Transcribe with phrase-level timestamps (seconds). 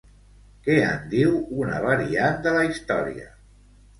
[0.67, 3.29] Què en diu una variant de la història?